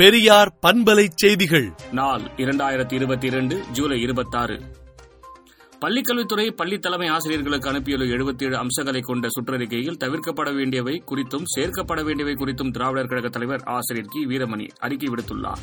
[0.00, 1.72] பெரியார் பண்பலை செய்திகள்.
[1.92, 4.60] நாள் இரண்டாயிரத்தி இருபத்தி இரண்டு ஜூலை இருபத்தாறு.
[5.80, 12.34] பள்ளிக்கல்வித்துறை பள்ளி தலைமை ஆசிரியர்களுக்கு அனுப்பியுள்ள எழுபத்தி ஏழு அம்சங்களை கொண்ட சுற்றறிக்கையில் தவிர்க்கப்பட வேண்டியவை குறித்தும் சேர்க்கப்பட வேண்டியவை
[12.34, 14.26] குறித்தும் திராவிடர் கழக தலைவர் ஆசிரியர் கி.
[14.26, 15.62] வீரமணி அறிக்கை விடுத்துள்ளார்.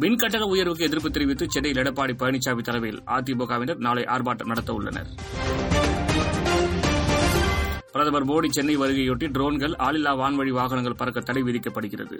[0.00, 5.06] மின்கட்டண உயர்வுக்கு எதிர்ப்பு தெரிவித்து சென்னையில் எடப்பாடி பழனிசாமி தலைமையில் அதிமுகவினர் நாளை ஆர்ப்பாட்டம் நடத்த உள்ளனர்
[7.92, 12.16] பிரதமர் மோடி சென்னை வருகையொட்டி ட்ரோன்கள் ஆளில்லா வான்வழி வாகனங்கள் பறக்க தடை விதிக்கப்படுகிறது.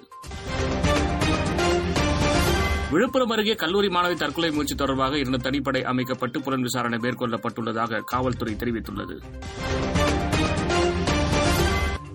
[2.91, 9.15] விழுப்புரம் அருகே கல்லூரி மாணவி தற்கொலை முயற்சி தொடர்பாக இரண்டு தனிப்படை அமைக்கப்பட்டு புலன் விசாரணை மேற்கொள்ளப்பட்டுள்ளதாக காவல்துறை தெரிவித்துள்ளது.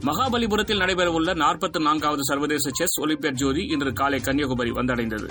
[0.09, 5.29] மகாபலிபுரத்தில் நடைபெறவுள்ள நாற்பத்தி நான்காவது சர்வதேச செஸ் ஒலிம்பியட் ஜோதி இன்று காலை கன்னியாகுமரி வந்தடைந்தது.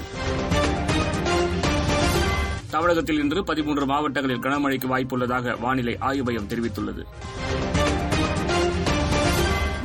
[2.70, 7.04] தமிழகத்தில் இன்று பதிமூன்று மாவட்டங்களில் கனமழைக்கு வாய்ப்புள்ளதாக வானிலை ஆய்வு மையம் தெரிவித்துள்ளது.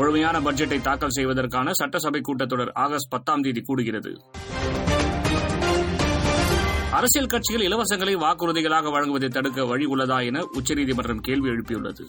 [0.01, 4.13] முழுமையான பட்ஜெட்டை தாக்கல் செய்வதற்கான சட்டசபை கூட்டத்தொடர் ஆகஸ்ட் பத்தாம் தேதி கூடுகிறது.
[6.91, 12.05] அரசியல் கட்சிகள் இலவசங்களை வாக்குறுதிகளாக வழங்குவதை தடுக்க வழி உள்ளதா என உச்சநீதிமன்றம் கேள்வி எழுப்பியுள்ளது.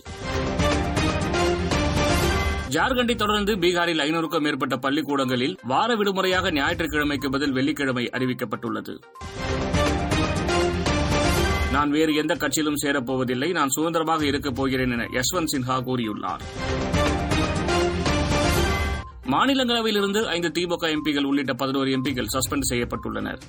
[2.69, 8.99] ஜார்க்கண்டை தொடர்ந்து பீகாரில் ஐநூறுக்கும் மேற்பட்ட பள்ளிக்கூடங்களில் வார விடுமுறையாக ஞாயிற்றுக்கிழமைக்கு பதில் வெள்ளிக்கிழமை அறிவிக்கப்பட்டுள்ளது.
[11.71, 13.51] நான் வேறு எந்த கட்சியிலும் சேரப்போவதில்லை.
[13.51, 16.39] நான் சுதந்திரமாக இருக்கப் போகிறேன் என யஷ்வந்த் சின்ஹா கூறியுள்ளார்.
[19.31, 23.41] மாநிலங்களவையிலிருந்து ஐந்து திமுக எம்பிகள் உள்ளிட்ட பதினோரு எம்பிகள் சஸ்பெண்ட் செய்யப்பட்டுள்ளனர்.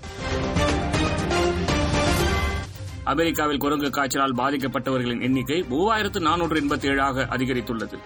[3.04, 7.98] அமெரிக்காவில் குரங்கு காய்ச்சலால் பாதிக்கப்பட்டவர்களின் எண்ணிக்கை மூவாயிரத்து நானூற்று எண்பத்தி ஏழாக அதிகரித்துள்ளது.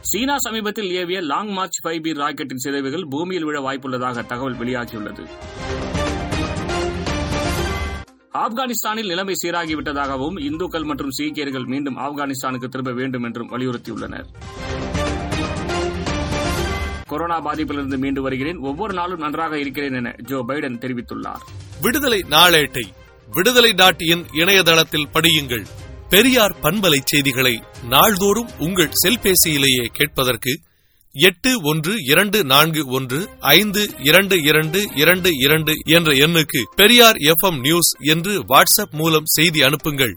[0.00, 5.24] சீனா சமீபத்தில் ஏவிய லாங் மார்ச் ஃபைவ் பி ராக்கெட்டின் சிதைவுகள் பூமியில் விழ வாய்ப்புள்ளதாக தகவல் வெளியாகியுள்ளது.
[8.44, 14.26] ஆப்கானிஸ்தானில் நிலைமை சீராகிவிட்டதாகவும் இந்துக்கள் மற்றும் சீக்கியர்கள் மீண்டும் ஆப்கானிஸ்தானுக்கு திரும்ப வேண்டும் என்றும் வலியுறுத்தியுள்ளனர்.
[17.06, 18.56] கொரோனா பாதிப்பிலிருந்து மீண்டு வருகிறேன்.
[18.56, 21.40] ஒவ்வொரு நாளும் நன்றாக இருக்கிறேன் என ஜோ பைடன் தெரிவித்துள்ளார்.
[21.80, 22.84] விடுதலை நாளேட்டை
[23.30, 25.66] விடுதலை டாட் இன் இணையதளத்தில் படியுங்கள்.
[26.08, 30.60] பெரியார் பண்பலை செய்திகளை நாள்தோறும் உங்கள் செல்பேசியிலேயே கேட்பதற்கு
[31.12, 37.92] எட்டு ஒன்று இரண்டு நான்கு ஒன்று ஐந்து இரண்டு இரண்டு இரண்டு இரண்டு என்ற எண்ணுக்கு பெரியார் எஃப் நியூஸ்
[37.98, 40.16] என்று வாட்ஸ்அப் மூலம் செய்தி அனுப்புங்கள்.